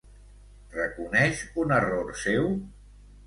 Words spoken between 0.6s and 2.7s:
Reconeix un error seu?